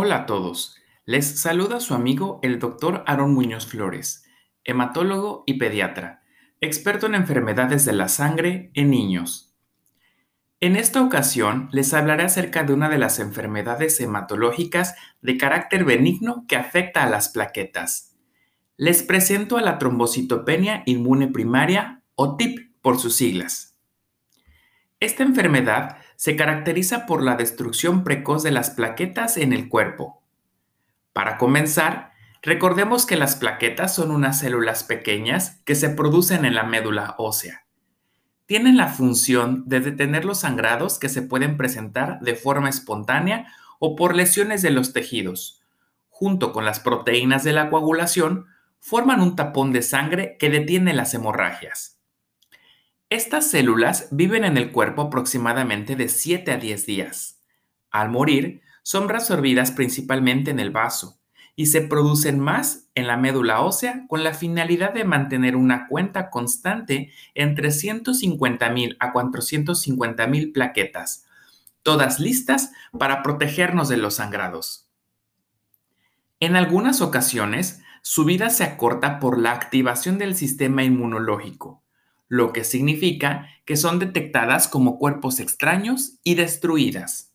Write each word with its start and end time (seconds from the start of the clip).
Hola 0.00 0.14
a 0.14 0.26
todos. 0.26 0.76
Les 1.06 1.40
saluda 1.40 1.80
su 1.80 1.92
amigo 1.92 2.38
el 2.44 2.60
doctor 2.60 3.02
Aaron 3.08 3.34
Muñoz 3.34 3.66
Flores, 3.66 4.22
hematólogo 4.62 5.42
y 5.44 5.54
pediatra, 5.54 6.22
experto 6.60 7.06
en 7.06 7.16
enfermedades 7.16 7.84
de 7.84 7.94
la 7.94 8.06
sangre 8.06 8.70
en 8.74 8.90
niños. 8.90 9.56
En 10.60 10.76
esta 10.76 11.02
ocasión 11.02 11.68
les 11.72 11.94
hablaré 11.94 12.22
acerca 12.22 12.62
de 12.62 12.74
una 12.74 12.88
de 12.88 12.98
las 12.98 13.18
enfermedades 13.18 13.98
hematológicas 13.98 14.94
de 15.20 15.36
carácter 15.36 15.84
benigno 15.84 16.44
que 16.46 16.54
afecta 16.54 17.02
a 17.02 17.10
las 17.10 17.30
plaquetas. 17.30 18.14
Les 18.76 19.02
presento 19.02 19.56
a 19.56 19.62
la 19.62 19.78
trombocitopenia 19.78 20.84
inmune 20.86 21.26
primaria 21.26 22.04
o 22.14 22.36
TIP 22.36 22.70
por 22.82 23.00
sus 23.00 23.16
siglas. 23.16 23.76
Esta 25.00 25.24
enfermedad 25.24 25.98
se 26.18 26.34
caracteriza 26.34 27.06
por 27.06 27.22
la 27.22 27.36
destrucción 27.36 28.02
precoz 28.02 28.42
de 28.42 28.50
las 28.50 28.70
plaquetas 28.70 29.36
en 29.36 29.52
el 29.52 29.68
cuerpo. 29.68 30.20
Para 31.12 31.38
comenzar, 31.38 32.10
recordemos 32.42 33.06
que 33.06 33.16
las 33.16 33.36
plaquetas 33.36 33.94
son 33.94 34.10
unas 34.10 34.40
células 34.40 34.82
pequeñas 34.82 35.60
que 35.64 35.76
se 35.76 35.90
producen 35.90 36.44
en 36.44 36.56
la 36.56 36.64
médula 36.64 37.14
ósea. 37.18 37.66
Tienen 38.46 38.76
la 38.76 38.88
función 38.88 39.62
de 39.68 39.78
detener 39.78 40.24
los 40.24 40.40
sangrados 40.40 40.98
que 40.98 41.08
se 41.08 41.22
pueden 41.22 41.56
presentar 41.56 42.18
de 42.18 42.34
forma 42.34 42.68
espontánea 42.68 43.52
o 43.78 43.94
por 43.94 44.16
lesiones 44.16 44.60
de 44.60 44.72
los 44.72 44.92
tejidos. 44.92 45.62
Junto 46.08 46.52
con 46.52 46.64
las 46.64 46.80
proteínas 46.80 47.44
de 47.44 47.52
la 47.52 47.70
coagulación, 47.70 48.46
forman 48.80 49.20
un 49.20 49.36
tapón 49.36 49.70
de 49.70 49.82
sangre 49.82 50.36
que 50.40 50.50
detiene 50.50 50.94
las 50.94 51.14
hemorragias. 51.14 51.97
Estas 53.10 53.50
células 53.50 54.08
viven 54.10 54.44
en 54.44 54.58
el 54.58 54.70
cuerpo 54.70 55.00
aproximadamente 55.00 55.96
de 55.96 56.08
7 56.10 56.52
a 56.52 56.56
10 56.58 56.84
días. 56.84 57.40
Al 57.90 58.10
morir, 58.10 58.60
son 58.82 59.08
reabsorbidas 59.08 59.70
principalmente 59.70 60.50
en 60.50 60.60
el 60.60 60.70
vaso 60.70 61.18
y 61.56 61.66
se 61.66 61.80
producen 61.80 62.38
más 62.38 62.86
en 62.94 63.06
la 63.06 63.16
médula 63.16 63.62
ósea 63.62 64.04
con 64.08 64.24
la 64.24 64.34
finalidad 64.34 64.92
de 64.92 65.04
mantener 65.04 65.56
una 65.56 65.88
cuenta 65.88 66.28
constante 66.28 67.10
entre 67.34 67.70
150.000 67.70 68.96
a 69.00 69.12
450.000 69.14 70.52
plaquetas, 70.52 71.24
todas 71.82 72.20
listas 72.20 72.72
para 72.98 73.22
protegernos 73.22 73.88
de 73.88 73.96
los 73.96 74.16
sangrados. 74.16 74.86
En 76.40 76.56
algunas 76.56 77.00
ocasiones, 77.00 77.82
su 78.02 78.26
vida 78.26 78.50
se 78.50 78.64
acorta 78.64 79.18
por 79.18 79.38
la 79.38 79.52
activación 79.52 80.18
del 80.18 80.36
sistema 80.36 80.84
inmunológico, 80.84 81.82
lo 82.28 82.52
que 82.52 82.64
significa 82.64 83.48
que 83.64 83.76
son 83.76 83.98
detectadas 83.98 84.68
como 84.68 84.98
cuerpos 84.98 85.40
extraños 85.40 86.18
y 86.22 86.34
destruidas. 86.34 87.32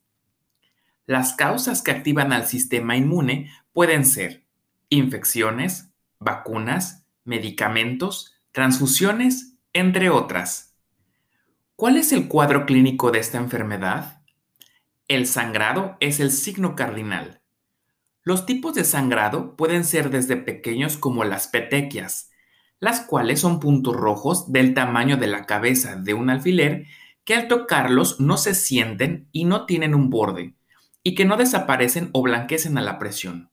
Las 1.05 1.33
causas 1.33 1.81
que 1.81 1.91
activan 1.91 2.31
al 2.31 2.45
sistema 2.45 2.95
inmune 2.95 3.51
pueden 3.73 4.05
ser 4.05 4.45
infecciones, 4.89 5.89
vacunas, 6.19 7.05
medicamentos, 7.25 8.35
transfusiones, 8.51 9.55
entre 9.73 10.09
otras. 10.09 10.75
¿Cuál 11.75 11.97
es 11.97 12.11
el 12.11 12.27
cuadro 12.27 12.65
clínico 12.65 13.11
de 13.11 13.19
esta 13.19 13.39
enfermedad? 13.39 14.21
El 15.07 15.27
sangrado 15.27 15.97
es 15.99 16.19
el 16.19 16.31
signo 16.31 16.75
cardinal. 16.75 17.41
Los 18.21 18.45
tipos 18.45 18.73
de 18.73 18.85
sangrado 18.85 19.57
pueden 19.57 19.83
ser 19.83 20.09
desde 20.09 20.37
pequeños 20.37 20.97
como 20.97 21.25
las 21.25 21.47
petequias, 21.47 22.29
las 22.83 22.99
cuales 22.99 23.39
son 23.39 23.61
puntos 23.61 23.95
rojos 23.95 24.51
del 24.51 24.73
tamaño 24.73 25.15
de 25.15 25.27
la 25.27 25.45
cabeza 25.45 25.95
de 25.95 26.13
un 26.13 26.29
alfiler 26.29 26.85
que 27.23 27.33
al 27.33 27.47
tocarlos 27.47 28.19
no 28.19 28.35
se 28.35 28.53
sienten 28.53 29.29
y 29.31 29.45
no 29.45 29.65
tienen 29.65 29.95
un 29.95 30.09
borde, 30.09 30.53
y 31.01 31.15
que 31.15 31.23
no 31.23 31.37
desaparecen 31.37 32.09
o 32.11 32.21
blanquecen 32.21 32.77
a 32.77 32.81
la 32.81 32.99
presión. 32.99 33.51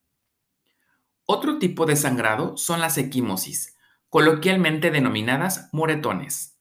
Otro 1.26 1.60
tipo 1.60 1.86
de 1.86 1.94
sangrado 1.94 2.56
son 2.56 2.80
las 2.80 2.98
equimosis, 2.98 3.76
coloquialmente 4.08 4.90
denominadas 4.90 5.68
moretones. 5.70 6.58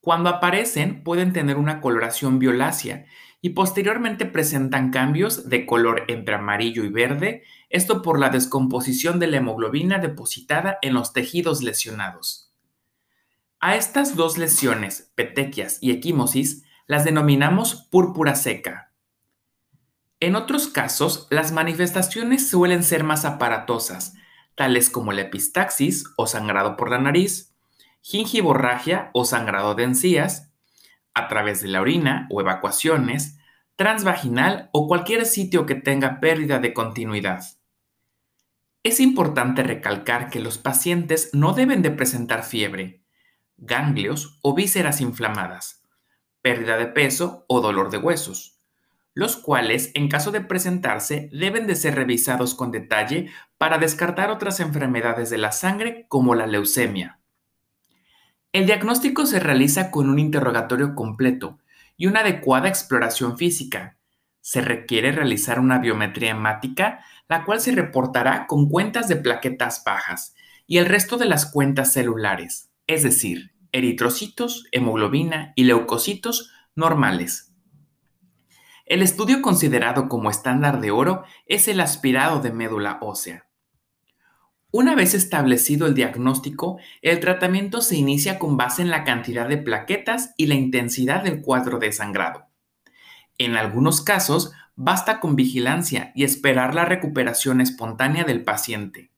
Cuando 0.00 0.30
aparecen 0.30 1.04
pueden 1.04 1.32
tener 1.32 1.58
una 1.58 1.80
coloración 1.80 2.40
violácea 2.40 3.04
y 3.40 3.50
posteriormente 3.50 4.26
presentan 4.26 4.90
cambios 4.90 5.48
de 5.48 5.64
color 5.64 6.04
entre 6.08 6.34
amarillo 6.34 6.84
y 6.84 6.88
verde, 6.88 7.44
esto 7.70 8.02
por 8.02 8.18
la 8.18 8.30
descomposición 8.30 9.20
de 9.20 9.28
la 9.28 9.36
hemoglobina 9.36 9.98
depositada 9.98 10.78
en 10.82 10.94
los 10.94 11.12
tejidos 11.12 11.62
lesionados. 11.62 12.52
A 13.60 13.76
estas 13.76 14.16
dos 14.16 14.38
lesiones, 14.38 15.12
petequias 15.14 15.78
y 15.80 15.90
equimosis, 15.90 16.64
las 16.86 17.04
denominamos 17.04 17.74
púrpura 17.90 18.34
seca. 18.34 18.92
En 20.20 20.34
otros 20.34 20.66
casos, 20.66 21.28
las 21.30 21.52
manifestaciones 21.52 22.48
suelen 22.48 22.82
ser 22.82 23.04
más 23.04 23.24
aparatosas, 23.24 24.14
tales 24.56 24.90
como 24.90 25.12
la 25.12 25.22
epistaxis 25.22 26.06
o 26.16 26.26
sangrado 26.26 26.76
por 26.76 26.90
la 26.90 26.98
nariz, 26.98 27.54
gingivorragia 28.00 29.10
o 29.12 29.24
sangrado 29.24 29.76
de 29.76 29.84
encías, 29.84 30.47
a 31.18 31.28
través 31.28 31.62
de 31.62 31.68
la 31.68 31.80
orina 31.80 32.26
o 32.30 32.40
evacuaciones, 32.40 33.38
transvaginal 33.76 34.70
o 34.72 34.88
cualquier 34.88 35.26
sitio 35.26 35.66
que 35.66 35.74
tenga 35.74 36.20
pérdida 36.20 36.58
de 36.58 36.72
continuidad. 36.72 37.44
Es 38.82 39.00
importante 39.00 39.62
recalcar 39.62 40.30
que 40.30 40.40
los 40.40 40.58
pacientes 40.58 41.30
no 41.32 41.52
deben 41.52 41.82
de 41.82 41.90
presentar 41.90 42.44
fiebre, 42.44 43.02
ganglios 43.56 44.38
o 44.42 44.54
vísceras 44.54 45.00
inflamadas, 45.00 45.82
pérdida 46.42 46.76
de 46.76 46.86
peso 46.86 47.44
o 47.48 47.60
dolor 47.60 47.90
de 47.90 47.98
huesos, 47.98 48.60
los 49.14 49.36
cuales 49.36 49.90
en 49.94 50.08
caso 50.08 50.30
de 50.30 50.40
presentarse 50.40 51.28
deben 51.32 51.66
de 51.66 51.74
ser 51.74 51.96
revisados 51.96 52.54
con 52.54 52.70
detalle 52.70 53.30
para 53.58 53.78
descartar 53.78 54.30
otras 54.30 54.60
enfermedades 54.60 55.28
de 55.28 55.38
la 55.38 55.50
sangre 55.50 56.06
como 56.08 56.34
la 56.36 56.46
leucemia. 56.46 57.17
El 58.52 58.64
diagnóstico 58.64 59.26
se 59.26 59.40
realiza 59.40 59.90
con 59.90 60.08
un 60.08 60.18
interrogatorio 60.18 60.94
completo 60.94 61.58
y 61.98 62.06
una 62.06 62.20
adecuada 62.20 62.68
exploración 62.68 63.36
física. 63.36 63.98
Se 64.40 64.62
requiere 64.62 65.12
realizar 65.12 65.60
una 65.60 65.78
biometría 65.78 66.30
hemática, 66.30 67.04
la 67.28 67.44
cual 67.44 67.60
se 67.60 67.72
reportará 67.72 68.46
con 68.46 68.70
cuentas 68.70 69.06
de 69.06 69.16
plaquetas 69.16 69.82
bajas 69.84 70.34
y 70.66 70.78
el 70.78 70.86
resto 70.86 71.18
de 71.18 71.26
las 71.26 71.50
cuentas 71.50 71.92
celulares, 71.92 72.70
es 72.86 73.02
decir, 73.02 73.52
eritrocitos, 73.70 74.66
hemoglobina 74.72 75.52
y 75.54 75.64
leucocitos 75.64 76.50
normales. 76.74 77.52
El 78.86 79.02
estudio 79.02 79.42
considerado 79.42 80.08
como 80.08 80.30
estándar 80.30 80.80
de 80.80 80.90
oro 80.90 81.24
es 81.44 81.68
el 81.68 81.80
aspirado 81.80 82.40
de 82.40 82.52
médula 82.52 82.96
ósea. 83.02 83.47
Una 84.70 84.94
vez 84.94 85.14
establecido 85.14 85.86
el 85.86 85.94
diagnóstico, 85.94 86.78
el 87.00 87.20
tratamiento 87.20 87.80
se 87.80 87.96
inicia 87.96 88.38
con 88.38 88.58
base 88.58 88.82
en 88.82 88.90
la 88.90 89.02
cantidad 89.02 89.48
de 89.48 89.56
plaquetas 89.56 90.34
y 90.36 90.46
la 90.46 90.56
intensidad 90.56 91.24
del 91.24 91.40
cuadro 91.40 91.78
de 91.78 91.90
sangrado. 91.90 92.48
En 93.38 93.56
algunos 93.56 94.02
casos, 94.02 94.52
basta 94.76 95.20
con 95.20 95.36
vigilancia 95.36 96.12
y 96.14 96.24
esperar 96.24 96.74
la 96.74 96.84
recuperación 96.84 97.62
espontánea 97.62 98.24
del 98.24 98.44
paciente. 98.44 99.10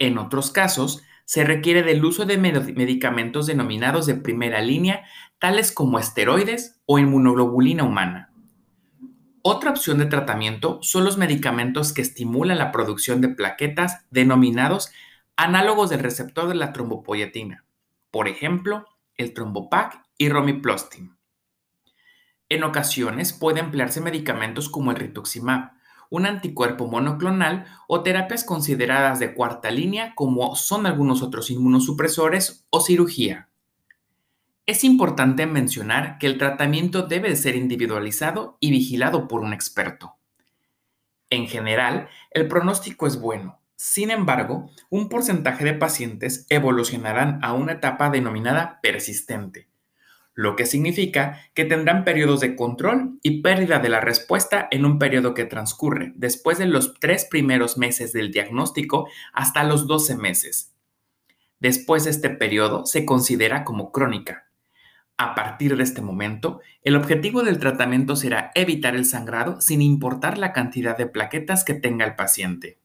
En 0.00 0.18
otros 0.18 0.50
casos, 0.50 1.04
se 1.26 1.44
requiere 1.44 1.84
del 1.84 2.04
uso 2.04 2.24
de 2.24 2.38
medicamentos 2.38 3.46
denominados 3.46 4.06
de 4.06 4.16
primera 4.16 4.62
línea, 4.62 5.04
tales 5.38 5.70
como 5.70 6.00
esteroides 6.00 6.80
o 6.86 6.98
inmunoglobulina 6.98 7.84
humana. 7.84 8.31
Otra 9.44 9.70
opción 9.70 9.98
de 9.98 10.06
tratamiento 10.06 10.78
son 10.82 11.04
los 11.04 11.18
medicamentos 11.18 11.92
que 11.92 12.00
estimulan 12.00 12.58
la 12.58 12.70
producción 12.70 13.20
de 13.20 13.28
plaquetas 13.28 14.06
denominados 14.10 14.92
análogos 15.34 15.90
del 15.90 15.98
receptor 15.98 16.46
de 16.46 16.54
la 16.54 16.72
trombopoyetina, 16.72 17.64
por 18.12 18.28
ejemplo, 18.28 18.86
el 19.16 19.34
trombopac 19.34 20.04
y 20.16 20.28
romiplastin. 20.28 21.16
En 22.48 22.62
ocasiones 22.62 23.32
puede 23.32 23.58
emplearse 23.58 24.00
medicamentos 24.00 24.68
como 24.68 24.92
el 24.92 24.98
rituximab, 24.98 25.72
un 26.08 26.26
anticuerpo 26.26 26.86
monoclonal 26.86 27.66
o 27.88 28.02
terapias 28.02 28.44
consideradas 28.44 29.18
de 29.18 29.34
cuarta 29.34 29.72
línea 29.72 30.14
como 30.14 30.54
son 30.54 30.86
algunos 30.86 31.20
otros 31.20 31.50
inmunosupresores 31.50 32.64
o 32.70 32.80
cirugía. 32.80 33.48
Es 34.64 34.84
importante 34.84 35.44
mencionar 35.46 36.18
que 36.18 36.28
el 36.28 36.38
tratamiento 36.38 37.02
debe 37.02 37.34
ser 37.34 37.56
individualizado 37.56 38.58
y 38.60 38.70
vigilado 38.70 39.26
por 39.26 39.40
un 39.40 39.52
experto. 39.52 40.14
En 41.30 41.48
general, 41.48 42.08
el 42.30 42.46
pronóstico 42.46 43.08
es 43.08 43.20
bueno. 43.20 43.60
Sin 43.74 44.12
embargo, 44.12 44.70
un 44.88 45.08
porcentaje 45.08 45.64
de 45.64 45.74
pacientes 45.74 46.46
evolucionarán 46.48 47.40
a 47.42 47.54
una 47.54 47.72
etapa 47.72 48.08
denominada 48.10 48.78
persistente, 48.80 49.68
lo 50.32 50.54
que 50.54 50.66
significa 50.66 51.40
que 51.54 51.64
tendrán 51.64 52.04
periodos 52.04 52.38
de 52.38 52.54
control 52.54 53.18
y 53.24 53.42
pérdida 53.42 53.80
de 53.80 53.88
la 53.88 53.98
respuesta 53.98 54.68
en 54.70 54.84
un 54.84 55.00
periodo 55.00 55.34
que 55.34 55.44
transcurre 55.44 56.12
después 56.14 56.58
de 56.58 56.66
los 56.66 56.94
tres 57.00 57.24
primeros 57.24 57.78
meses 57.78 58.12
del 58.12 58.30
diagnóstico 58.30 59.08
hasta 59.32 59.64
los 59.64 59.88
12 59.88 60.16
meses. 60.18 60.72
Después 61.58 62.04
de 62.04 62.10
este 62.10 62.30
periodo 62.30 62.86
se 62.86 63.04
considera 63.04 63.64
como 63.64 63.90
crónica, 63.90 64.51
A 65.22 65.36
partir 65.36 65.76
de 65.76 65.84
este 65.84 66.02
momento, 66.02 66.62
el 66.82 66.96
objetivo 66.96 67.44
del 67.44 67.60
tratamiento 67.60 68.16
será 68.16 68.50
evitar 68.56 68.96
el 68.96 69.04
sangrado 69.04 69.60
sin 69.60 69.80
importar 69.80 70.36
la 70.36 70.52
cantidad 70.52 70.98
de 70.98 71.06
plaquetas 71.06 71.62
que 71.62 71.74
tenga 71.74 72.04
el 72.04 72.16
paciente. 72.16 72.80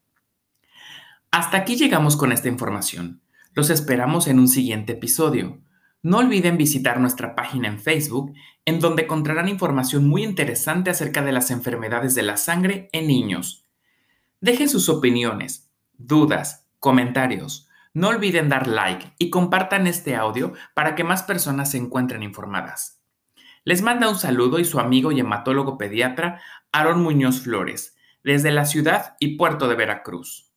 Hasta 1.32 1.58
aquí 1.58 1.78
llegamos 1.78 2.16
con 2.16 2.32
esta 2.32 2.48
información. 2.48 3.22
Los 3.56 3.72
esperamos 3.72 4.28
en 4.28 4.38
un 4.38 4.48
siguiente 4.48 4.94
episodio. 4.94 5.58
No 6.04 6.20
olviden 6.20 6.58
visitar 6.58 7.00
nuestra 7.00 7.34
página 7.34 7.70
en 7.70 7.80
Facebook, 7.80 8.36
en 8.66 8.80
donde 8.82 9.06
encontrarán 9.06 9.50
información 9.50 10.08
muy 10.08 10.24
interesante 10.24 10.92
acerca 10.92 11.24
de 11.24 11.32
las 11.32 11.50
enfermedades 11.50 12.14
de 12.14 12.22
la 12.22 12.38
sangre 12.38 12.88
en 12.92 13.08
niños. 13.08 13.66
Dejen 14.42 14.70
sus 14.70 14.90
opiniones, 14.90 15.72
dudas, 15.98 16.68
comentarios. 16.78 17.67
No 17.98 18.10
olviden 18.10 18.48
dar 18.48 18.68
like 18.68 19.14
y 19.18 19.32
compartan 19.32 19.88
este 19.88 20.16
audio 20.16 20.54
para 20.76 20.94
que 20.94 21.04
más 21.04 21.24
personas 21.24 21.72
se 21.72 21.80
encuentren 21.80 22.22
informadas. 22.22 23.02
Les 23.64 23.82
manda 23.82 24.08
un 24.08 24.20
saludo 24.20 24.60
y 24.60 24.66
su 24.66 24.80
amigo 24.80 25.12
y 25.12 25.20
hematólogo 25.20 25.80
pediatra 25.80 26.40
Aaron 26.72 27.02
Muñoz 27.02 27.42
Flores, 27.42 27.98
desde 28.24 28.52
la 28.52 28.66
ciudad 28.66 29.16
y 29.20 29.36
puerto 29.36 29.68
de 29.68 29.74
Veracruz. 29.74 30.54